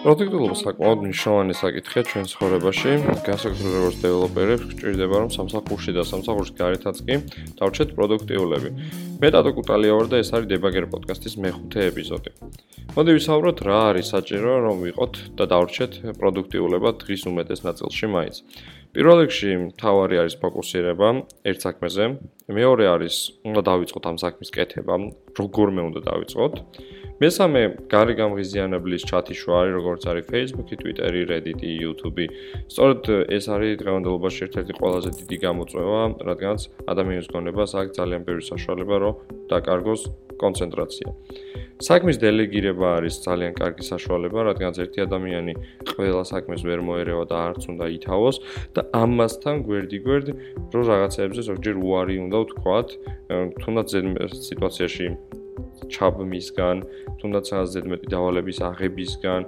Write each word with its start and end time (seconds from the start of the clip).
პროდუქტულობა 0.00 0.56
საკმაოდ 0.58 0.98
მნიშვნელოვანი 1.04 1.54
საკითხია 1.58 2.02
ჩვენ 2.10 2.24
ცხოვრებაში. 2.30 2.90
განსაკუთრებით 3.26 3.74
როგორც 3.76 3.96
დეველოპერებს 4.04 4.64
გვჭირდება 4.70 5.16
რომ 5.22 5.30
სამსახურში 5.34 5.90
და 5.98 6.02
სამსახურის 6.10 6.52
გარეთაც 6.60 6.96
კი 7.06 7.14
დავრჩეთ 7.58 7.88
პროდუქტიულები. 7.98 8.70
მე 9.20 9.28
დატო 9.34 9.50
კუტალია 9.58 9.92
ვარ 9.98 10.06
და 10.10 10.16
ეს 10.22 10.30
არის 10.34 10.50
დებაგერ 10.52 10.84
პოდკასტის 10.94 11.34
მეხუთე 11.42 11.80
ეპიზოდი. 11.90 12.30
მოდი 12.96 13.10
ვისაუბროთ 13.18 13.58
რა 13.66 13.78
არის 13.90 14.06
საჭირო 14.14 14.52
რომ 14.64 14.76
ვიყოთ 14.86 15.14
და 15.36 15.44
დავრჩეთ 15.52 15.92
პროდუქტიულება 16.20 16.88
დღის 17.02 17.22
უმეტეს 17.30 17.60
ნაწილში 17.68 18.06
მაინც. 18.14 18.36
პირველ 18.90 19.20
რიგში 19.22 19.50
თავარი 19.78 20.16
არის 20.18 20.34
ფოკუსირება 20.42 21.08
ერთ 21.46 21.60
საქმეზე. 21.62 22.04
მეორე 22.50 22.84
არის 22.90 23.16
უნდა 23.46 23.62
დავიწყოთ 23.70 24.04
ამ 24.10 24.16
საქმის 24.18 24.50
კეთება, 24.50 24.94
როგორმე 25.38 25.80
უნდა 25.88 26.00
დავიწყოთ. 26.10 26.54
მესამე 27.22 27.62
გარი 27.92 28.14
გამღიზიანებლის 28.18 29.02
ჩათი 29.06 29.34
შოა 29.38 29.56
არის 29.62 29.74
როგორც 29.78 30.02
არის 30.10 30.24
Facebook-ი, 30.32 30.74
Twitter-ი, 30.82 31.22
Reddit-ი, 31.30 31.70
YouTube-ი. 31.84 32.26
სწორედ 32.66 33.02
ეს 33.30 33.44
არის 33.54 33.78
დღევანდელობაში 33.78 34.40
ერთ-ერთი 34.46 34.72
ყველაზე 34.80 35.10
დიდი 35.20 35.36
გამოწვევა, 35.46 36.02
რადგანაც 36.26 36.60
ადამიანის 36.90 37.28
გონებას 37.30 37.70
აქვს 37.78 37.94
ძალიან 38.00 38.22
ბევრი 38.26 38.44
საშუალება, 38.50 38.96
რომ 39.04 39.14
დაკარგოს 39.52 40.02
კონცენტრაცია. 40.42 41.08
საქმის 41.80 42.16
დელეგირება 42.20 42.86
არის 43.00 43.14
ძალიან 43.24 43.52
კარგი 43.56 43.84
საშუალება, 43.88 44.38
რადგანაც 44.50 44.76
ერთი 44.84 45.00
ადამიანი 45.08 45.52
ყველა 45.96 46.24
საქმეს 46.28 46.60
ვერ 46.68 46.80
მოერევა 46.84 47.24
და 47.30 47.36
არც 47.48 47.62
უნდა 47.72 47.86
ითავოს 47.96 48.36
და 48.76 48.80
ამასთან 49.00 49.56
გვერდი-გვერდ 49.64 50.28
რო 50.76 50.82
რაღაცეებზე 50.92 51.40
ზოგჯერ 51.48 51.76
უარი 51.80 52.16
უნდა 52.24 52.36
ვთქვათ, 52.44 52.88
თუნდაც 53.64 53.88
სიტუაციაში 54.50 55.06
ჩაბმისგან, 55.90 56.76
თუნდაც 57.20 57.46
ზედმეტი 57.72 58.06
დავალების 58.12 58.58
აღებისგან, 58.68 59.40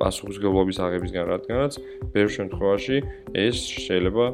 პასუხისგებლობის 0.00 0.78
აღებისგან, 0.86 1.24
რადგანაც 1.34 1.72
ბევრ 2.14 2.30
შემთხვევაში 2.38 2.96
ეს 3.34 3.58
შეიძლება 3.86 4.24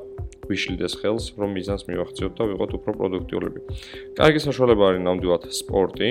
ვიშლდეს 0.50 0.94
ხელს, 1.00 1.24
რომ 1.38 1.50
მიზანს 1.56 1.82
მივახციოთ 1.88 2.32
და 2.36 2.44
ვიყოთ 2.50 2.70
უფრო 2.78 2.90
პროდუქტიულები. 2.98 3.60
კარგი 4.18 4.40
საშუალება 4.46 4.82
არის 4.90 5.02
ნამდვილად 5.06 5.42
სპორტი, 5.60 6.08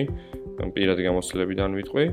პირადი 0.76 1.02
გამოცდილებიდან 1.08 1.70
ვიტყვი 1.80 2.06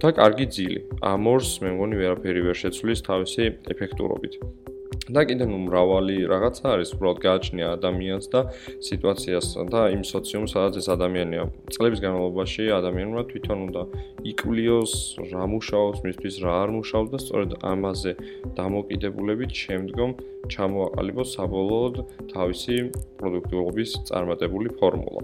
და 0.00 0.08
კარგი 0.16 0.46
ძილი. 0.54 0.80
ამორს 1.02 1.50
მე 1.62 1.70
მგონი 1.76 1.96
ვერაფერი 2.00 2.40
ვერ 2.46 2.56
შეცვლის 2.62 3.00
თავისი 3.08 3.42
ეფექტურობით. 3.72 4.61
და 5.10 5.22
კიდე 5.26 5.46
ნუ 5.50 5.58
მრავალი 5.66 6.16
რაღაცა 6.30 6.66
არის, 6.78 6.90
უბრალოდ 6.94 7.18
გააჩნია 7.26 7.66
ადამიანს 7.74 8.26
და 8.30 8.40
სიტუაციას 8.86 9.46
და 9.72 9.80
იმ 9.94 10.02
სოციუმს, 10.06 10.54
სადაც 10.54 10.74
ეს 10.78 10.88
ადამიანია. 10.94 11.42
წლების 11.74 12.00
განმავლობაში 12.04 12.62
ადამიანმა 12.78 13.22
თვითონ 13.32 13.58
უნდა 13.66 13.82
იკვლიოს, 14.30 14.92
რა 15.34 15.44
მუშაობს, 15.54 15.98
მისთვის 16.06 16.34
რა 16.46 16.52
არ 16.62 16.70
მუშაობს 16.78 17.10
და 17.10 17.18
სწორედ 17.24 17.50
ამაზე 17.72 18.12
დამოკიდებულებით 18.54 19.52
შემდგომ 19.62 20.10
ჩამოაყალიბოს 20.54 21.28
საბოლოოდ 21.34 21.94
თავისი 22.30 22.76
პროდუქტიულობის 23.18 23.90
წარმატებული 24.06 24.68
ფორმულა. 24.78 25.22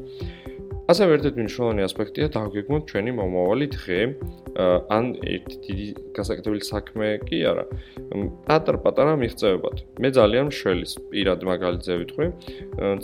ასევე 0.89 1.17
ერთ-ერთი 1.19 1.43
მნიშვნელოვანი 1.45 1.83
ასპექტია 1.85 2.27
დაგვიგმოთ 2.33 2.83
ჩვენი 2.89 3.13
მომავალი 3.19 3.67
დღე, 3.77 3.99
ან 4.97 5.05
ერთ 5.21 5.51
დიდი 5.69 5.87
გასაკეთებელი 6.17 6.65
საქმე 6.65 7.07
კი 7.29 7.39
არა. 7.51 7.65
პატარ-პატარა 8.49 9.13
მიღწევებად. 9.21 9.77
მე 10.01 10.09
ძალიან 10.17 10.49
მშველის 10.49 10.93
პირად 11.13 11.45
მაგალითზე 11.45 11.93
ვიტყვი, 12.01 12.27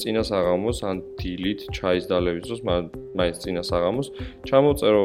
წინა 0.01 0.23
საღამოს 0.31 0.79
ან 0.89 0.97
დილით 1.21 1.61
ჩაის 1.77 2.05
დალევის 2.09 2.45
დროს, 2.49 2.61
მაინც 3.21 3.37
წინა 3.45 3.63
საღამოს 3.69 4.09
ჩამოწერო 4.49 5.05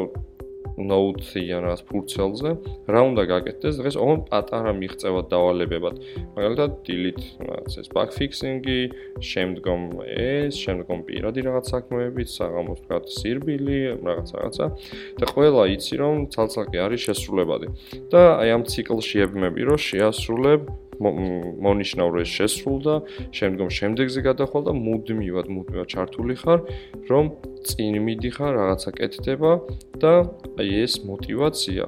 note-ი 0.88 1.44
ან 1.56 1.66
რაღაც 1.66 1.82
ფურცელზე, 1.88 2.50
რა 2.90 3.00
უნდა 3.10 3.22
გაკეთდეს 3.30 3.74
დღეს, 3.80 3.96
ოღონ 4.00 4.20
პატარა 4.30 4.72
მიღწევად 4.80 5.26
დავალებებად. 5.30 5.94
მაგალითად, 6.36 6.70
delete 6.86 7.26
რაღაც 7.40 7.72
ეს 7.80 7.88
bug 7.94 8.10
fixing-ი, 8.16 8.80
შემდგომ 9.20 9.82
ეს, 10.08 10.52
შემდგომ 10.60 10.98
პირადი 11.08 11.40
რაღაც 11.48 11.64
საქმეები, 11.74 12.22
საღამოს 12.24 12.78
ვთქვათ, 12.80 13.04
სირბილი, 13.20 13.80
რაღაც 14.00 14.28
რაღაცა 14.36 14.66
და 15.20 15.24
ყველა 15.34 15.62
იცი 15.76 15.94
რომ 16.00 16.14
ცალ-ცალკე 16.32 16.78
არის 16.86 17.00
შესრულებადი. 17.06 17.66
და 18.10 18.22
აი 18.40 18.48
ამ 18.56 18.62
ციკლში 18.66 19.16
ებმები 19.26 19.62
რომ 19.68 19.78
შეასრულებ 19.78 20.60
მონიშნავ 21.00 22.08
რომ 22.12 22.20
ეს 22.24 22.30
შესრულდა, 22.38 22.94
შემდგომ 23.32 23.68
შემდეგზე 23.78 24.20
გადახვალ 24.28 24.62
და 24.68 24.72
მუდმივად 24.76 25.46
მუდმივად 25.54 25.88
ჩართული 25.94 26.34
ხარ, 26.42 26.60
რომ 27.08 27.24
წინ 27.64 27.94
მიდიხარ, 28.04 28.52
რაღაცა 28.60 28.90
კეთდება 29.00 29.52
და 30.02 30.14
აი 30.60 30.68
ეს 30.84 31.00
мотиваცია 31.08 31.86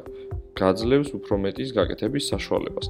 გაძლევს 0.53 1.11
უფრო 1.17 1.35
მეტის 1.45 1.71
გაკეთების 1.77 2.25
საშუალებას. 2.33 2.87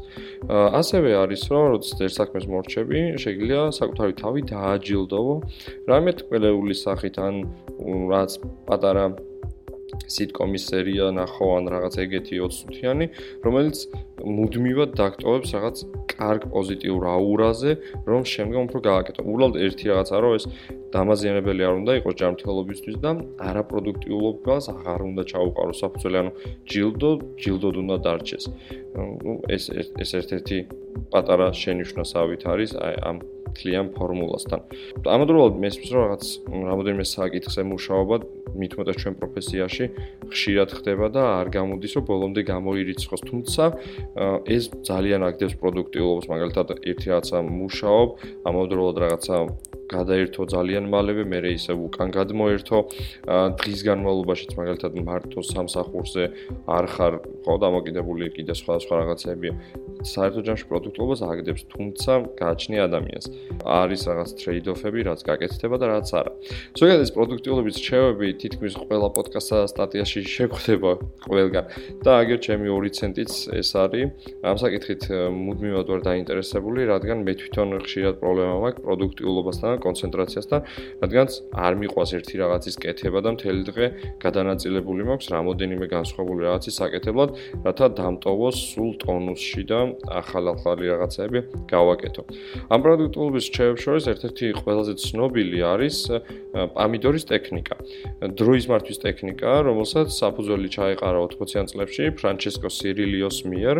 ასევე 0.50 1.10
არის 1.22 1.42
რომ 1.50 1.64
როდესაც 1.72 1.98
ერთ 2.06 2.14
საქმეს 2.20 2.44
მორჩები, 2.50 2.98
შეიძლება 3.22 3.66
საკუთარი 3.78 4.14
თავი 4.22 4.40
დააჯილდოვო, 4.50 5.34
რამე 5.90 6.10
ტკბელეული 6.18 6.74
სახით 6.74 7.16
ან 7.22 7.34
რაც 8.10 8.30
პატარა 8.66 9.06
სიტკომის 10.14 10.64
სერია 10.70 11.10
ნახო 11.16 11.46
ან 11.56 11.68
რაღაც 11.72 11.94
ეგეთი 12.04 12.38
20 12.42 12.58
წუთიანი, 12.62 13.06
რომელიც 13.44 13.78
მუდმივად 14.22 14.90
დაგტოვებს 14.98 15.50
რაღაც 15.56 15.76
კარგ 16.12 16.42
პოზიტიურ 16.54 17.02
აურაზე, 17.12 17.72
რომ 18.06 18.22
შემდგომ 18.32 18.62
უფრო 18.68 18.80
გააკეთო. 18.88 19.20
უბრალოდ 19.26 19.56
ერთი 19.66 19.84
რაღაცა 19.90 20.16
რომ 20.22 20.32
ეს 20.38 20.44
დამაზიანებელი 20.92 21.62
არ 21.68 21.74
უნდა 21.82 21.92
იყოს 21.98 22.14
ჯანმრთელობისთვის 22.20 22.96
და 23.02 23.10
არაპროდუქტიულობას 23.48 24.64
აღარ 24.76 25.00
უნდა 25.10 25.22
ჩაუყარო 25.32 25.74
საფუძველი, 25.82 26.16
ანუ 26.22 26.32
ჯილდო, 26.70 27.10
ჯილდოდ 27.42 27.74
უნდა 27.82 27.96
დარჩეს. 28.06 28.44
ნუ 28.96 29.32
ეს 29.56 29.64
ეს 29.72 30.10
ერთ-ერთი 30.20 30.58
პატარა 31.12 31.48
შენიშვნასავით 31.62 32.42
არის 32.52 32.70
აი 32.76 32.94
ამ 33.08 33.16
თლიან 33.56 33.86
ფორმულასთან. 33.96 34.60
ამავდროულად 35.14 35.54
მესმის 35.62 35.90
რომ 35.92 36.02
რაღაც 36.06 36.24
რამოდენიმე 36.70 37.04
საკითხზე 37.16 37.62
მუშაობა 37.72 38.16
მithumetas 38.52 38.96
ჩვენ 39.00 39.14
პროფესიაში 39.20 39.84
ხშირად 40.32 40.68
ხდება 40.76 41.06
და 41.12 41.22
არ 41.40 41.48
გამოდის 41.56 41.92
რომ 41.96 42.04
ბოლომდე 42.10 42.42
გამოირიცხოს, 42.52 43.22
თუმცა 43.28 43.64
ეს 44.44 44.64
ძალიან 44.88 45.20
აგდებს 45.28 45.54
პროდუქტიულობას, 45.60 46.26
მაგალითად 46.32 46.66
ერთი 46.84 47.06
რაღაცა 47.12 47.38
მუშაობ, 47.48 48.08
ამავდროულად 48.48 48.96
რაღაცა 49.04 49.36
გადაერთო 49.92 50.42
ძალიან 50.54 50.88
მალევე, 50.92 51.22
მე 51.28 51.38
ისე 51.52 51.72
უკან 51.76 52.08
გადმოერთო 52.16 52.78
დღის 53.60 53.80
განმავლობაშიც 53.88 54.50
მაგალითად 54.58 54.92
მარტო 55.08 55.40
სამსახურზე 55.52 56.24
არ 56.66 56.86
ხარ 56.94 57.14
ხო 57.44 57.54
დამოკიდებული 57.64 58.30
კიდე 58.36 58.54
სხვა 58.56 58.74
სხვა 58.84 58.94
რაღაცებია. 59.02 59.52
საერთო 60.02 60.40
ჯამში 60.46 60.66
პროდუქტულობას 60.66 61.20
აგდებს, 61.22 61.62
თუმცა 61.72 62.12
გააჩნია 62.40 62.80
ადამიანს. 62.88 63.26
არის 63.62 64.00
რაღაც 64.10 64.30
ტრეიდ-ოფები, 64.40 65.00
რაც 65.06 65.20
გაკეთდება 65.28 65.76
და 65.78 65.86
რაც 65.92 66.08
არა. 66.18 66.32
ზოგადად 66.78 67.02
ეს 67.06 67.12
პროდუქტულობის 67.14 67.76
რჩევები 67.78 68.26
თითქმის 68.42 68.74
ყველა 68.82 69.08
პოდკასტსა 69.14 69.56
და 69.62 69.66
სტატიაში 69.74 70.20
შეგვხვდება 70.26 70.90
ყველგან. 71.30 71.64
და 72.02 72.10
აგერ 72.22 72.38
ჩემი 72.46 72.66
2 72.66 72.90
ცენტიც 72.98 73.30
ეს 73.60 73.70
არის. 73.78 74.06
ამ 74.42 74.56
საკითხით 74.58 75.02
მუდმივად 75.30 75.86
ვარ 75.86 76.00
დაინტერესებული, 76.02 76.80
რადგან 76.90 77.18
მე 77.22 77.32
თვითონ 77.38 77.68
ხშირად 77.86 78.14
პრობლემა 78.22 78.54
მაქვს 78.64 78.82
პროდუქტულობასთან 79.82 80.46
და 80.52 80.58
რადგანაც 81.02 81.32
არ 81.52 81.72
მიყვას 81.82 82.10
ერთი 82.18 82.34
რაღაცის 82.42 82.76
კეთება 82.82 83.20
და 83.22 83.30
მთელი 83.34 83.62
დღე 83.68 83.86
გადანაწილებული 84.22 85.02
მაქვს 85.08 85.26
რამოდენიმე 85.34 85.86
განსხვავებული 85.90 86.40
რაღაცის 86.46 86.78
საკეთებლად, 86.82 87.30
რათა 87.66 87.86
დამტოვოს 87.98 88.56
სულ 88.72 88.90
ტონუსში 89.02 89.62
და 89.66 89.80
ახალ-ახალი 90.22 90.84
რაღაცები 90.92 91.38
გავაკეთო. 91.72 92.22
ამ 92.70 92.78
პროდუქტულობის 92.82 93.44
რჩევებს 93.50 93.80
შორის 93.82 94.04
ერთ-ერთი 94.12 94.46
ყველაზე 94.62 94.92
ცნობილი 95.02 95.58
არის 95.72 95.96
პამიდორის 96.52 97.24
ტექნიკა. 97.32 97.74
დროის 98.36 98.64
მართვის 98.68 98.98
ტექნიკა, 99.02 99.50
რომელსაც 99.66 100.08
საფუძველი 100.12 100.68
ჩაეყარა 100.68 101.18
80-იან 101.24 101.66
წლებში 101.72 102.04
ფრანჩესკო 102.12 102.68
სირილიოს 102.68 103.38
მიერ. 103.48 103.76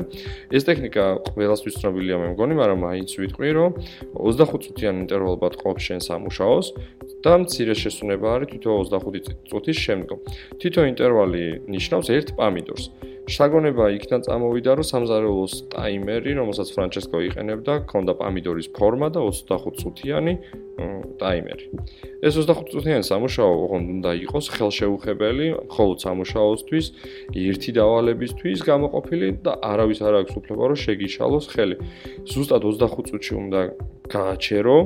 ეს 0.56 0.62
ტექნიკა 0.64 1.05
ყველასთვის 1.37 1.75
ცნობილია, 1.81 2.16
მე 2.16 2.28
მგონი, 2.32 2.55
მაგრამ 2.56 2.78
მაინც 2.81 3.10
ვიტყვი, 3.20 3.48
რომ 3.52 3.70
25 4.16 4.64
წუთიან 4.64 5.05
ინტერვალებად 5.05 5.55
ყოფს 5.60 5.91
შენ 5.92 6.00
სამუშაოს 6.08 6.66
და 7.22 7.32
მცირე 7.44 7.74
შესუნება 7.76 8.26
არის 8.34 8.48
თვითონ 8.52 8.74
25 8.88 9.32
წუთის 9.52 9.78
შემდგომ. 9.86 10.18
თვითონ 10.58 10.84
ინტერვალი 10.92 11.44
ნიშნავს 11.68 12.08
ერთ 12.16 12.28
პამიდორს. 12.40 12.84
შაგონება 13.22 13.84
იქიდან 13.94 14.24
წამოვიდა, 14.26 14.70
რომ 14.82 14.86
სამზარეულოს 14.90 15.54
ტაიმერი, 15.70 16.32
რომელსაც 16.42 16.68
ფრანჩესკო 16.74 17.18
იყენებდა, 17.30 17.72
ქონდა 17.86 18.12
პამიდორის 18.18 18.66
ფორმა 18.74 19.08
და 19.14 19.22
25 19.22 19.78
წუთიანი 19.78 20.32
ტაიმერი. 21.22 21.66
ეს 22.26 22.34
25 22.34 22.74
წუთიანი 22.74 23.04
სამუშაო 23.06 23.52
ოღონდ 23.62 23.86
უნდა 24.02 24.10
იყოს 24.26 24.46
ხელშეუხებელი, 24.58 25.46
მხოლოდ 25.70 25.98
სამუშაოსთვის, 26.02 26.86
ერთი 27.46 27.70
დავალებისთვის 27.78 28.58
გამოყოფილი 28.66 29.26
და 29.46 29.52
არავის 29.70 30.00
არ 30.02 30.14
აქვს 30.26 30.34
უფლება, 30.42 30.62
რომ 30.74 30.78
შეგიშალოს 30.82 31.46
ხელი. 31.54 31.76
ზუსტად 32.26 32.62
25 32.66 33.06
წუთში 33.06 33.34
უნდა 33.38 33.60
გააჩერო 34.10 34.76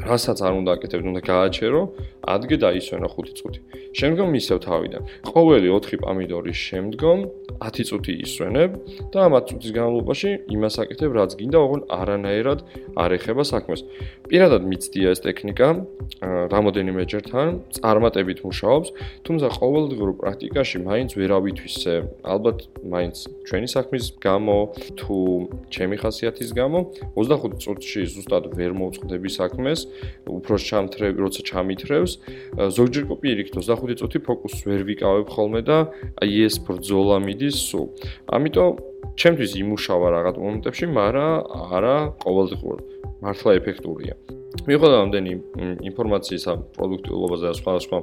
რასაც 0.00 0.38
არ 0.40 0.52
უნდა 0.60 0.70
აკეთებ, 0.76 1.00
უნდა 1.10 1.20
გააჩერო, 1.20 1.82
ადგე 2.24 2.56
და 2.62 2.68
ისვენა 2.80 3.08
5 3.10 3.32
წუთი. 3.36 3.60
შემდგომ 3.90 4.28
მისევ 4.34 4.58
თავიდან. 4.64 5.02
ყოველი 5.26 5.68
4 5.74 5.96
პამიდორის 6.00 6.58
შემდგომ 6.68 7.18
10 7.60 7.84
წუთი 7.90 8.12
ისვენებ 8.24 8.70
და 9.12 9.18
ამ 9.26 9.32
10 9.36 9.44
წუთის 9.50 9.72
განმავლობაში 9.76 10.30
იმას 10.54 10.74
აკეთებ, 10.84 11.10
რაც 11.18 11.30
გინდა, 11.40 11.58
ოღონ 11.58 11.80
არანაირად 11.90 12.58
არ 13.02 13.10
ეხება 13.18 13.42
საქმეს. 13.42 13.80
პირადად 14.30 14.62
მიცდია 14.70 15.08
ეს 15.10 15.20
ტექნიკა, 15.26 15.68
რამოდენიმე 16.54 17.02
ჯერთან 17.10 17.46
წარმატებით 17.74 18.38
მუშაობს, 18.46 18.88
თუმცა 19.26 19.46
ყოველდღიურ 19.58 20.10
პრაქტიკაში 20.22 20.76
მაინც 20.86 21.10
ვერავითვისე, 21.18 21.94
ალბათ 22.22 22.58
მაინც 22.86 23.16
ჩვენი 23.42 23.68
საქმის 23.74 24.04
გამო 24.22 24.56
თუ 24.94 25.16
ჩემი 25.74 25.96
ხასიათის 25.98 26.50
გამო 26.54 26.78
25 27.18 27.58
წუთში 27.58 28.00
ზუსტად 28.14 28.54
ვერ 28.54 28.72
მოვწყდები 28.78 29.30
საქმეს, 29.34 29.89
უფრო 30.26 30.54
ჩამთრევ, 30.68 31.12
როცა 31.24 31.40
ჩამითრევს, 31.50 32.12
ზოგჯერ 32.76 33.04
კოპიერიქით 33.10 33.54
25 33.60 33.98
წუთი 34.00 34.18
ფოკუსს 34.26 34.64
ვერ 34.68 34.80
ვიკავებ 34.88 35.26
ხოლმე 35.34 35.60
და 35.66 35.78
აი 36.22 36.46
ეს 36.46 36.56
ბრძოლა 36.66 37.16
მიდის 37.26 37.56
სულ. 37.68 37.86
ამიტომ 38.36 38.70
ჩემთვის 39.20 39.52
იმუშავა 39.62 40.06
რაღაც 40.16 40.36
მომენტებში, 40.40 40.84
მაგრამ 40.98 41.34
არა 41.74 41.96
ყოველდღიურ. 42.24 42.78
მართლა 43.20 43.50
ეფექტურია. 43.60 44.14
მიიღო 44.66 44.88
რამდენი 44.90 45.32
ინფორმაციისა 45.86 46.52
პროდუქტიულობაზე 46.74 47.44
და 47.48 47.54
სხვადასხვა 47.60 47.98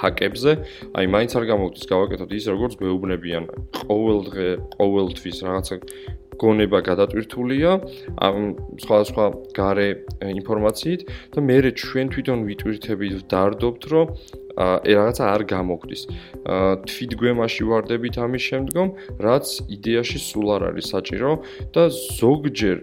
ჰაკებზე, 0.00 0.52
აი 0.98 1.06
მაინც 1.14 1.30
არ 1.38 1.44
გამოვდის 1.50 1.84
გავაკეთოთ 1.92 2.30
ის 2.36 2.44
როგორც 2.52 2.72
გვეუბნებიან 2.80 3.44
ყოველდღე, 3.86 4.48
ყოველთვის 4.80 5.36
რაღაცა 5.46 5.74
გონება 6.40 6.78
გადატვირთულია 6.88 7.70
ამ 8.28 8.36
სხვადასხვა 8.82 9.24
gare 9.56 9.88
ინფორმაციით 10.22 11.00
და 11.34 11.38
მე 11.48 11.56
ჩვენ 11.72 12.06
თვითონ 12.14 12.38
ვიტვირთებით 12.48 13.26
დარდობთ 13.32 13.82
რომ 13.92 14.06
აი 14.52 14.92
რაღაცა 14.98 15.24
არ 15.32 15.42
გამოგდის. 15.48 16.02
თვითგვემაში 16.88 17.62
ვარდებით 17.68 18.14
ამის 18.20 18.42
შემდგომ, 18.52 18.88
რაც 19.24 19.46
იდეაში 19.76 20.18
სულ 20.20 20.46
არ 20.56 20.62
არის 20.72 20.86
საჭირო 20.92 21.30
და 21.72 21.82
ზოგჯერ 22.20 22.78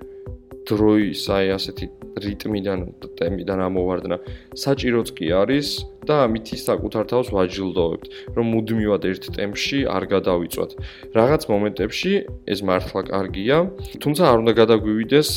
დროის 0.70 1.22
აი 1.30 1.48
ასეთი 1.58 1.86
რიტმიდან 2.26 2.80
და 3.02 3.08
ტემპიდან 3.20 3.60
ამოვარდნა 3.70 4.18
საჭიროც 4.64 5.08
კი 5.18 5.28
არის 5.42 5.68
და 6.08 6.26
ამით 6.26 6.54
ის 6.56 6.62
საკუთარ 6.70 7.04
თავს 7.12 7.28
ვაჯილდოვებთ, 7.36 8.06
რომ 8.36 8.46
მუდმივად 8.54 9.04
ერთ 9.10 9.24
ტემპში 9.36 9.80
არ 9.90 10.04
გადავიწვათ. 10.14 10.72
რაღაც 11.16 11.42
მომენტებში 11.50 12.12
ეს 12.50 12.60
მართლა 12.64 13.02
კარგია, 13.10 13.58
თუმცა 14.04 14.24
არ 14.30 14.38
უნდა 14.44 14.54
გადაგვივიდეს 14.60 15.30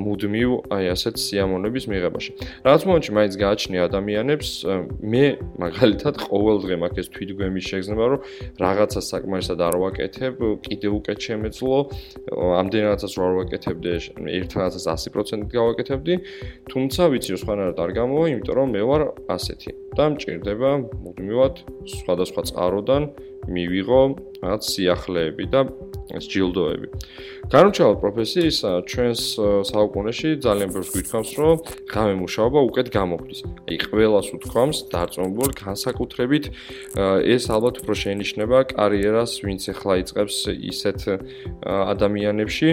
მუდმივ 0.00 0.50
აი 0.70 0.84
ასეთ 0.94 1.14
სიამოვნების 1.20 1.84
მიღებაში. 1.90 2.30
რაღაც 2.66 2.82
მომენტში 2.88 3.12
მაინც 3.18 3.34
გააჩნია 3.40 3.80
ადამიანებს, 3.90 4.48
მე 5.00 5.24
მაგალითად 5.60 6.14
ყოველდღე 6.30 6.74
მაქვს 6.82 7.00
ეს 7.00 7.08
თვითგვემის 7.14 7.64
შეგრძნება, 7.70 8.04
რომ 8.10 8.20
რაღაცა 8.60 9.00
საკმარისად 9.10 9.58
არ 9.60 9.74
ვაკეთებ, 9.80 10.34
კიდევ 10.66 10.92
უკეთ 11.00 11.18
შემეძლო, 11.20 11.78
ამდენადაც 12.60 13.12
რა 13.20 13.28
ვაკეთებდი, 13.40 13.92
ერთ 14.40 14.50
რაღაცას 14.58 14.84
100%-ით 14.90 15.50
გავაკეთებდი, 15.54 16.14
თუმცა 16.70 17.02
ვიცი 17.12 17.30
რომ 17.34 17.40
სხვანაირად 17.44 17.78
არ 17.80 17.90
გამოვა, 17.98 18.24
იმიტომ 18.34 18.54
რომ 18.58 18.68
მე 18.74 18.82
ვარ 18.90 19.02
ასეთი. 19.30 19.70
და 20.00 20.06
მჭირდება 20.14 20.70
მუდმივად 21.04 21.58
სხვადასხვა 21.92 22.42
წყაროდან 22.48 23.06
მივიღო 23.52 24.02
რაღაც 24.40 24.68
სიახლეები 24.72 25.46
და 25.52 25.60
სჯილდოები. 26.18 26.86
განუჩალ 27.50 27.92
პროფესიის 28.02 28.58
ჩვენს 28.90 29.22
საუკუნეში 29.70 30.28
ძალიან 30.42 30.68
ბევრს 30.74 30.90
გვითხოვს, 30.94 31.30
რომ 31.38 31.56
ღამე 31.86 32.14
მუშაობა 32.22 32.60
უკეთ 32.70 32.86
გამოგდის. 32.90 33.40
აი 33.70 33.76
ყველას 33.90 34.28
უთქვამს 34.34 34.78
დარწმუნებულ 34.90 35.50
განსაკუთრებით 35.64 36.44
ეს 37.34 37.44
ალბათ 37.54 37.74
უფრო 37.82 37.94
შეინიშნება 38.02 38.58
კარიერას, 38.74 39.30
ვინც 39.46 39.62
ახლა 39.70 39.94
იწყებს 40.02 40.36
ისეთ 40.70 40.98
ადამიანებში 41.64 42.68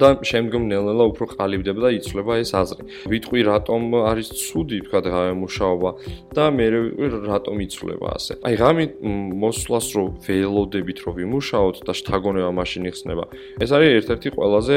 და 0.00 0.08
შემდგომ 0.22 0.62
ნელ-ნელა 0.70 1.04
უფრო 1.10 1.24
ყალიბდება 1.34 1.80
და 1.80 1.90
იცვლება 1.98 2.32
ეს 2.42 2.50
აზრი. 2.54 2.82
ვიტყვი 3.10 3.40
რატომ 3.50 3.82
არის 4.10 4.28
ცუდი 4.36 4.78
თქვა 4.86 4.98
ღამე 5.10 5.34
მუშაობა 5.40 5.90
და 6.36 6.44
მე 6.52 6.66
რატომ 7.30 7.56
იცვლება 7.66 8.06
ასე. 8.16 8.32
აი 8.44 8.54
ღამე 8.60 8.84
მოსვლას 9.40 9.86
რო 9.96 10.04
ველოდებით 10.26 10.98
რო 11.04 11.10
ვიმუშაოთ 11.16 11.76
და 11.86 11.92
შთაგონება 11.96 12.50
მაშინ 12.60 12.82
იხსნება. 12.90 13.24
ეს 13.64 13.70
არის 13.72 13.90
ერთ-ერთი 14.00 14.28
ყველაზე 14.36 14.76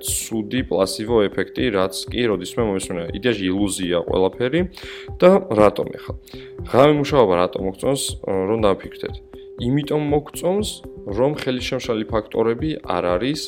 ცუდი 0.00 0.60
პლასიბო 0.70 1.16
ეფექტი, 1.28 1.64
რაც 1.74 1.94
კი 2.12 2.22
როდისმე 2.30 2.62
მომისმენა. 2.70 3.02
იდეაში 3.18 3.44
ილუზია 3.50 3.98
ყველაფერი 4.06 4.60
და 5.20 5.30
რატომ 5.50 5.86
ახლა? 5.98 6.14
ღამე 6.70 6.94
მუშაობა 7.02 7.34
რატომ 7.42 7.60
მოგწონს 7.68 8.02
რომ 8.24 8.58
დავფიქრდეთ? 8.64 9.14
იმიტომ 9.60 10.02
მოგწონს, 10.08 10.68
რომ 11.16 11.36
ხელისშემშალი 11.36 12.04
ფაქტორები 12.08 12.70
არ 12.96 13.04
არის 13.20 13.40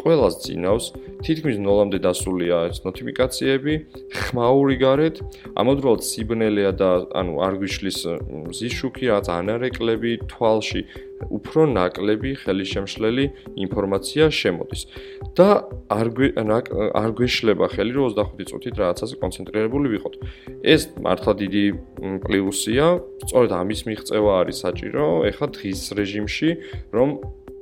ყველას 0.00 0.34
ძინავს, 0.44 0.86
თითქმის 1.24 1.60
ნოლამდე 1.60 1.98
დასულია 2.04 2.56
ეს 2.72 2.80
ნოტიფიკაციები, 2.86 3.74
ხმაური 4.24 4.76
გარეთ, 4.80 5.20
ამავდროულად 5.60 6.02
სიბნელეა 6.08 6.72
და 6.80 6.90
ანუ 7.20 7.34
არ 7.46 7.54
გვიშლის 7.60 7.98
ზიშუქი, 8.56 9.12
რაც 9.12 9.26
ანარეკლები 9.36 10.12
თვალში 10.32 10.82
უფრო 11.28 11.66
ნაკლები 11.74 12.32
ხელისშემშლელი 12.40 13.24
ინფორმაცია 13.64 14.28
შემოდის 14.32 14.86
და 15.36 15.48
არ 15.92 16.08
არ 16.96 17.10
გვეშლება 17.18 17.68
ხელი 17.74 17.92
რომ 17.96 18.14
25 18.16 18.48
წუთით 18.50 18.74
რაღაცაზე 18.80 19.14
კონცენტრირებული 19.20 19.86
ვიყოთ. 19.94 20.14
ეს 20.64 20.82
მართლა 21.04 21.32
დიდი 21.44 21.64
პლუსია, 22.24 22.86
სწორედ 23.28 23.52
ამის 23.60 23.80
მიღწევა 23.88 24.32
არის 24.40 24.56
საჭირო 24.64 25.04
ეხლა 25.28 25.46
დღის 25.56 25.80
რეჟიმში, 25.98 26.50
რომ 26.96 27.08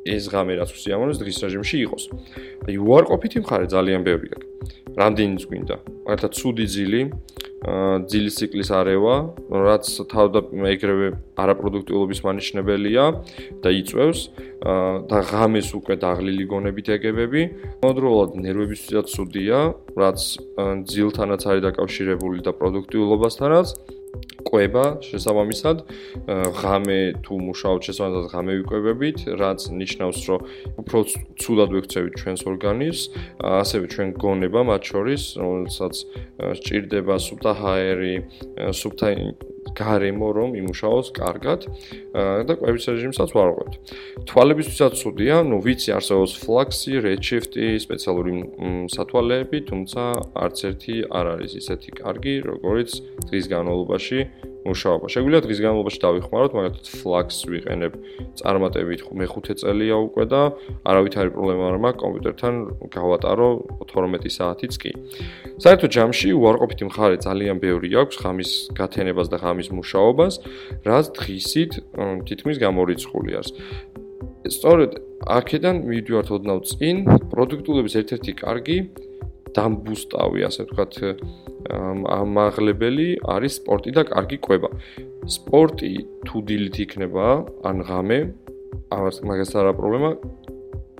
ეს 0.04 0.24
ღამე 0.32 0.52
რაც 0.60 0.70
უსიამოვნოს 0.76 1.18
დღის 1.18 1.38
რეჟიმში 1.44 1.76
იყოს. 1.86 2.04
აი 2.68 2.74
უარყოფითი 2.78 3.38
მხარე 3.42 3.66
ძალიან 3.72 4.02
ბევრი 4.06 4.28
აქვს. 4.36 4.46
რამდენიც 4.98 5.42
გვინდა? 5.48 5.76
მაგალითად, 6.06 6.32
ცუდი 6.38 6.66
ძილი, 6.74 7.02
ძილის 7.58 8.34
ციკლის 8.38 8.70
არევა, 8.70 9.14
რაც 9.50 9.84
თავდა 10.06 10.40
ეგრევე 10.74 11.08
არაპროდუქტიულობის 11.42 12.20
მანიშნებელია 12.22 13.04
და 13.62 13.68
იწევს 13.74 14.20
და 15.10 15.18
ღამეს 15.26 15.68
უკვე 15.74 15.94
დაღლილი 15.98 16.44
გონებით 16.46 16.86
ეგებები. 16.94 17.42
მოდროულად 17.82 18.30
ნერვებისთვისაც 18.38 19.06
ცუდია, 19.10 19.58
რაც 19.98 20.18
ძილთანაც 20.86 21.42
არის 21.50 21.62
დაკავშირებული 21.66 22.38
და 22.46 22.54
პროდუქტიულობასთანაც. 22.54 23.97
ყვება 24.49 24.84
შესაბამისად 25.05 25.82
ღამე 26.61 26.99
თუ 27.26 27.38
მუშაობთ 27.49 27.88
შესაბამისად 27.88 28.30
ღამე 28.32 28.52
ვიკვებებით 28.61 29.18
რაც 29.40 29.66
ნიშნავს 29.80 30.18
რომ 30.30 30.40
უფრო 30.82 30.99
ცუდად 31.42 31.75
ვექცევით 31.76 32.14
ჩვენს 32.23 32.42
ორგანიზმს 32.52 33.02
ასევე 33.61 33.85
ჩვენ 33.92 34.09
გონება 34.25 34.61
მათ 34.71 34.82
შორის 34.92 35.23
რომელსაც 35.42 35.94
სჭირდება 36.62 37.16
სუფთა 37.28 37.52
ჰაერი 37.62 38.14
სუფთა 38.80 39.09
გარემო 39.76 40.28
რომ 40.37 40.56
იმუშაოს 40.60 41.12
კარგად 41.16 41.66
და 42.48 42.52
კვების 42.58 42.84
რეჟიმსაც 42.88 43.30
ვარღვევთ. 43.37 43.72
თვალებისთვისაც 44.28 44.92
ცუდია, 45.02 45.37
ну 45.44 45.60
ვიცი 45.64 45.90
არსებობს 45.98 46.32
ფლაქსი, 46.44 46.94
redshift-ი, 47.04 47.66
სპეციალური 47.84 48.32
სათვალეები, 48.94 49.58
თუმცა 49.68 50.02
არც 50.44 50.58
ერთი 50.72 50.96
არ 51.08 51.26
არის 51.37 51.52
ისეთი 51.60 51.90
კარგი, 52.00 52.34
როგორც 52.48 52.90
დღის 53.28 53.46
განმავლობაში 53.52 54.18
მუშაობა. 54.66 55.06
შეგვიძლია 55.12 55.40
დღის 55.46 55.60
განმავლობაში 55.62 56.00
დავიხმაროთ, 56.02 56.52
მაგალითად 56.58 56.86
ფლაქს 56.98 57.38
ვიყენებ 57.48 57.92
წარმატებით 58.38 59.00
მე-5 59.18 59.54
წელია 59.62 59.96
უკვე 60.02 60.24
და 60.32 60.42
არავითარი 60.82 61.30
პრობლემა 61.34 61.64
არ 61.68 61.78
მაქვს 61.84 62.02
კომპიუტერთან 62.02 62.54
გავატარო 62.90 63.48
12 63.86 64.30
საათიც 64.38 64.72
კი. 64.82 64.90
საერთოდ 65.62 65.90
ჯამში 65.94 66.28
უარყოფითი 66.34 66.84
მხარე 66.90 67.16
ძალიან 67.22 67.56
ბევრი 67.62 67.88
აქვს 68.02 68.16
ხამის 68.22 68.50
გათენებას 68.74 69.28
და 69.32 69.36
ხამის 69.42 69.68
მუშაობას, 69.74 70.34
რაც 70.88 71.04
დღისით 71.18 71.72
თითქმის 72.28 72.56
გამორიცხული 72.58 73.30
არის. 73.38 73.52
სწორედ 74.48 74.90
აქედან 75.26 75.76
მივიდივართ 75.86 76.28
ოდნავ 76.36 76.58
წინ, 76.64 76.96
პროდუქტულობის 77.30 77.94
ერთ-ერთი 78.00 78.32
კარგი 78.38 78.78
დამბუსტავი, 79.57 80.40
ასე 80.49 80.67
ვთქვათ, 80.67 80.95
ამაღლებელი 82.19 83.09
არის 83.35 83.52
სპორტი 83.61 83.90
და 83.97 84.02
კარგი 84.09 84.38
კვება. 84.45 84.71
სპორტი 85.28 85.93
თუ 86.26 86.37
დილით 86.49 86.76
იქნება, 86.85 87.26
ან 87.69 87.76
ღამე, 87.88 88.19
ამას 88.95 89.17
მაგას 89.28 89.52
არა 89.57 89.73
პრობლემა. 89.78 90.11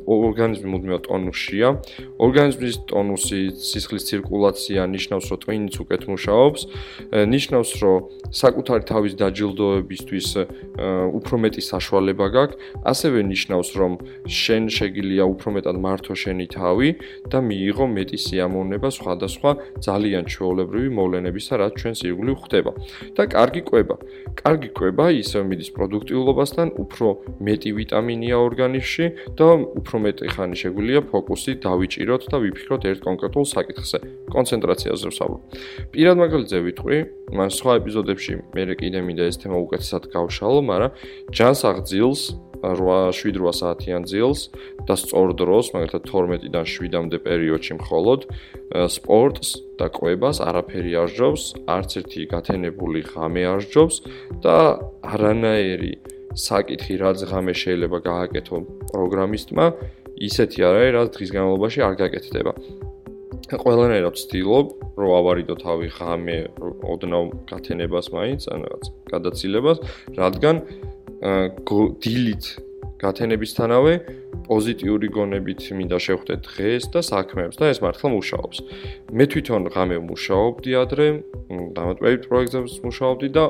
ორგანიზმი 0.09 0.69
მუდმივად 0.73 1.03
ტონუსშია. 1.09 1.69
ორგანიზმის 2.17 2.77
ტონუსი, 2.89 3.41
სისხლის 3.69 4.05
ცირკულაცია 4.09 4.81
ნიშნავს, 4.89 5.27
რომ 5.29 5.39
ტვინიც 5.45 5.75
უკეთ 5.83 6.03
მუშაობს, 6.09 6.61
ნიშნავს, 7.35 7.71
რომ 7.83 7.97
საკუთარი 8.33 8.85
თავის 8.89 9.13
დაჯილდოებისთვის 9.21 10.29
უფრო 11.19 11.35
მეტი 11.45 11.63
საშუალება 11.73 12.27
გაქვს, 12.33 12.57
ასევე 12.89 13.19
ნიშნავს, 13.33 13.69
რომ 13.77 13.93
შენ 14.25 14.63
შეგიძლია 14.73 15.25
უფრო 15.29 15.49
მეტად 15.59 15.77
მართო 15.85 16.15
შენი 16.17 16.47
თავი 16.57 16.89
და 17.29 17.39
მიიღო 17.45 17.87
მეტი 17.97 18.19
სიამოვნება 18.25 18.89
სხვადასხვა 18.99 19.51
ძალიან 19.85 20.25
ჩვეულებრივი 20.33 20.91
მოვლენებისა, 20.99 21.55
რაც 21.61 21.73
ჩვენს 21.81 22.01
ირგვლივ 22.09 22.37
ხდება. 22.49 22.73
და 23.17 23.27
კარგი 23.27 23.63
კვება. 23.69 23.97
კარგი 24.39 24.69
კვება 24.77 25.05
ისევ 25.19 25.43
მიდის 25.51 25.71
პროდუქტიულობასთან, 25.75 26.69
უფრო 26.79 27.07
მეტი 27.43 27.71
ვიტამინია 27.79 28.37
ორგანიზმში 28.39 29.07
და 29.39 29.47
უფრო 29.81 29.97
მეტი 30.05 30.27
ხანი 30.35 30.57
შეგვიძლია 30.59 31.01
ფოკუსი 31.11 31.53
დავიჭიროთ 31.65 32.23
და 32.33 32.37
ვიფიქროთ 32.43 32.83
ერთ 32.91 33.01
კონკრეტულ 33.09 33.45
საკითხზე, 33.55 33.99
კონცენტრაციაზე 34.35 35.07
ვსაუბრობ. 35.13 35.41
პირად 35.93 36.17
მაგალითზე 36.23 36.59
ვიტყვი, 36.67 36.99
მას 37.39 37.53
სხვა 37.61 37.73
ეპიზოდებში 37.81 38.33
მე 38.55 38.63
კიდე 38.81 38.99
მინდა 39.07 39.25
ეს 39.31 39.37
თემა 39.43 39.57
უკეთესად 39.65 40.03
გავშალო, 40.15 40.61
მაგრამ 40.71 40.91
ჯანს 41.35 41.61
აღძილს 41.71 42.23
8-7 42.63 43.53
საათიან 43.55 44.03
ძილს 44.11 44.51
და 44.87 44.95
სწორ 44.99 45.35
დროს, 45.39 45.71
მაგალითად 45.75 46.03
12-დან 46.11 46.67
7-მდე 46.67 47.19
პერიოდში 47.23 47.75
მხოლოდ 47.79 48.21
სპორტს 48.91 49.49
და 49.79 49.87
ყვებას 49.95 50.43
არაფერი 50.43 50.93
არ 50.99 51.11
ჯობს, 51.15 51.43
არც 51.71 51.91
ერთი 52.03 52.27
გათენებული 52.35 53.01
ღამე 53.15 53.43
არ 53.47 53.63
ჯობს 53.71 53.97
და 54.43 54.83
არანაირი 55.07 56.18
საკითხი 56.35 56.95
რაც 57.01 57.19
ღამე 57.31 57.55
შეიძლება 57.55 57.99
გააკეთო 58.05 58.57
პროგრამისტმა, 58.93 59.67
ისეთი 60.19 60.59
არ 60.69 60.75
არის, 60.79 60.93
რაც 60.99 61.09
დღის 61.15 61.31
განმავლობაში 61.37 61.81
არ 61.89 61.95
გაკეთდება. 62.03 62.53
ყველანაირად 63.49 64.13
ვცდილობ, 64.13 64.67
რომ 65.01 65.11
ავარიდო 65.19 65.55
თავი 65.63 65.89
ღამე 65.97 66.37
ოდნავ 66.85 67.25
გათენებას 67.49 68.07
მაინც, 68.13 68.43
ან 68.53 68.59
რაღაც 68.69 68.85
გადაცილებას, 69.09 69.79
რადგან 70.21 70.57
დილით 72.03 72.45
გათენებისთანავე 72.99 73.95
პოზიტიური 74.49 75.09
გონებით 75.15 75.61
მინდა 75.79 75.99
შევხვდეთ 76.03 76.41
დღეს 76.45 76.85
და 76.93 77.01
საქმეებს 77.05 77.57
და 77.61 77.71
ეს 77.73 77.79
მართლა 77.85 78.09
მუშაობს. 78.17 78.59
მე 79.17 79.25
თვითონ 79.33 79.63
ღამე 79.75 79.97
ვმუშაობდი 80.03 80.71
ადრე, 80.83 81.07
დამატებით 81.79 82.23
პროექტებს 82.29 82.73
ვმუშაობდი 82.83 83.29
და 83.39 83.45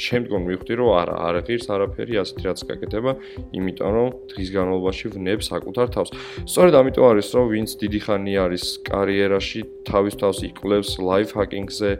შემდგომ 0.00 0.40
მივხვდი 0.48 0.74
რომ 0.80 0.88
არა, 1.00 1.14
არ 1.28 1.34
ღირს 1.46 1.66
არაფერი 1.74 2.14
ასეთი 2.22 2.44
რაც 2.48 2.60
გაკეთება, 2.70 3.12
იმიტომ 3.52 3.90
რომ 3.96 4.08
დღის 4.32 4.48
განმავლობაში 4.56 5.06
ვნებ 5.14 5.40
საკუთარ 5.44 5.86
თავს. 5.94 6.10
სწორედ 6.48 6.74
ამიტომ 6.80 7.04
არის 7.10 7.28
რომ 7.36 7.44
ვინც 7.52 7.70
დიდი 7.80 8.00
ხანი 8.00 8.34
არის 8.44 8.64
კარიერაში, 8.88 9.60
თავის 9.84 10.14
თავს 10.20 10.38
იკვლევს 10.48 10.90
life 11.04 11.32
hacking-ზე, 11.36 11.90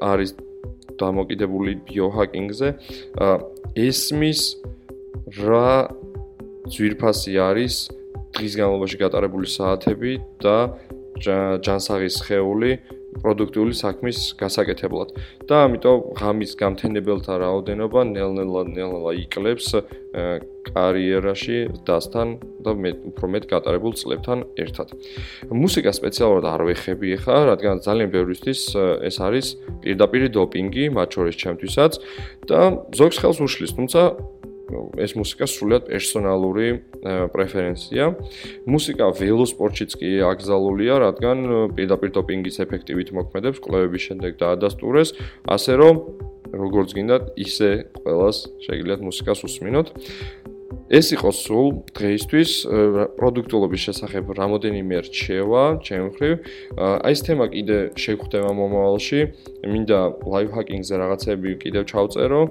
არის 0.00 0.30
დამოკიდებული 0.96 1.72
biohacking-ზე, 1.86 2.68
ესმის 3.74 4.40
რა 5.42 5.70
ძვირფასი 6.70 7.32
არის 7.42 7.74
დღის 8.36 8.52
განმავლობაში 8.58 8.96
გატარებული 9.02 9.48
საათები 9.50 10.12
და 10.44 10.56
ჯანსაღის 11.64 12.16
ხეული 12.26 12.72
პროდუქტიული 13.22 13.74
საქმის 13.76 14.18
გასაკეთებლად. 14.40 15.08
და 15.48 15.56
ამიტომ 15.66 15.98
ღამის 16.18 16.52
გამთენებელთა 16.60 17.34
რაოდენობა 17.42 18.00
ნელ-ნელა 18.14 18.62
ნელა 18.76 19.12
იკლებს 19.24 19.66
კარიერაში 20.66 21.58
დასთან 21.86 22.28
და 22.64 22.72
მე 22.74 22.90
უფრო 23.12 23.26
მეტ 23.30 23.44
გატარებულ 23.52 23.92
წლებთან 24.00 24.38
ერთად. 24.58 24.88
მუსიკა 25.52 25.90
სპეციალურად 25.94 26.46
არ 26.50 26.62
ვეხები 26.66 27.08
ხა, 27.22 27.36
რადგან 27.52 27.76
ძალიან 27.86 28.08
ბევრისთვის 28.10 28.60
ეს 29.06 29.16
არის 29.22 29.46
პირდაპირ 29.84 30.22
დოპინგი, 30.34 30.84
მათ 30.96 31.08
შორის 31.14 31.36
ჩემთვისაც 31.42 31.92
და 32.50 32.60
ზოგს 32.96 33.16
ხელს 33.22 33.38
უშლის, 33.46 33.72
თუმცა 33.78 34.00
ეს 34.98 35.14
მუსიკა 35.14 35.46
სრულიად 35.46 35.84
პერსონალური 35.86 36.68
პრეფერენცია. 37.34 38.04
მუსიკა 38.66 39.06
ველოსპორტშიც 39.14 39.90
კი 40.00 40.10
აკრძალულია, 40.26 40.94
რადგან 41.06 41.38
პირდაპირ 41.76 42.10
დოპინგის 42.18 42.56
ეფექტივით 42.66 43.14
მოქმედებს, 43.14 43.62
კვლევების 43.62 44.02
შემდეგ 44.10 44.32
დაადასტურეს, 44.42 45.08
ასე 45.46 45.72
რომ 45.78 45.94
როგორც 46.50 46.88
გინდათ, 46.98 47.22
ისე 47.38 47.70
ყოველას 48.02 48.38
შეგიძლიათ 48.66 49.00
მუსიკას 49.06 49.38
უსმინოთ. 49.46 49.86
ეს 50.90 51.06
იყო 51.14 51.30
სულ 51.30 51.66
დღეისთვის 51.94 52.50
პროდუქტულობის 53.18 53.80
შესახებ 53.86 54.34
რამოდენიმე 54.34 54.96
რჩევა, 55.06 55.64
ჩემ 55.82 56.10
ხრივ. 56.14 56.34
აი 57.06 57.12
ეს 57.14 57.20
თემა 57.26 57.46
კიდე 57.54 57.78
შეგხვდება 57.94 58.50
მომავალში. 58.50 59.20
მინდა 59.66 60.00
live 60.26 60.52
hacking-ზე 60.54 60.94
რაღაცები 61.02 61.50
კიდევ 61.62 61.82
ჩავწერო. 61.90 62.42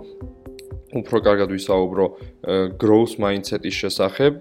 უფრო 0.95 1.17
კარგად 1.27 1.49
ვისაუბრო 1.51 2.05
growth 2.79 3.15
mindset-ის 3.19 3.75
შესახებ, 3.83 4.33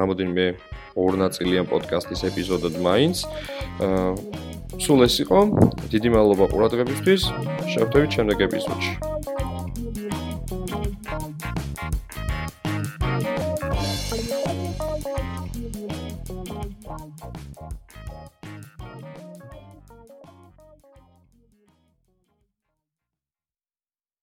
რამოდენიმე 0.00 0.46
ორნაწილიან 0.94 1.66
პოდკასტის 1.70 2.20
ეპიზოდად 2.30 2.74
მაინც. 2.78 3.16
სულ 4.78 4.98
ეს 5.06 5.14
იყო. 5.24 5.38
დიდი 5.90 6.08
მადლობა 6.14 6.44
ყურადღებისთვის. 6.54 7.22
შევხვდებით 7.72 8.10
შემდეგ 8.16 8.36
ეპიზოდში. 8.48 9.13